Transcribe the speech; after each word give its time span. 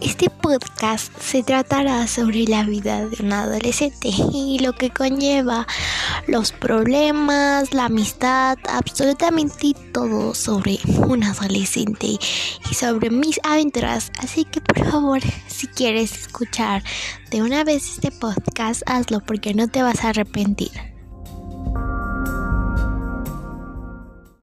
Este 0.00 0.30
podcast 0.30 1.12
se 1.20 1.42
tratará 1.42 2.06
sobre 2.06 2.44
la 2.44 2.62
vida 2.62 3.04
de 3.06 3.24
un 3.24 3.32
adolescente 3.32 4.10
y 4.32 4.60
lo 4.60 4.72
que 4.72 4.90
conlleva 4.90 5.66
los 6.28 6.52
problemas, 6.52 7.74
la 7.74 7.86
amistad, 7.86 8.58
absolutamente 8.68 9.74
todo 9.92 10.34
sobre 10.34 10.78
un 11.06 11.24
adolescente 11.24 12.06
y 12.70 12.74
sobre 12.74 13.10
mis 13.10 13.40
aventuras. 13.42 14.12
Así 14.18 14.44
que 14.44 14.60
por 14.60 14.88
favor, 14.88 15.20
si 15.48 15.66
quieres 15.66 16.12
escuchar 16.12 16.84
de 17.30 17.42
una 17.42 17.64
vez 17.64 17.88
este 17.88 18.12
podcast, 18.12 18.82
hazlo 18.86 19.20
porque 19.20 19.52
no 19.52 19.66
te 19.66 19.82
vas 19.82 20.04
a 20.04 20.10
arrepentir. 20.10 20.97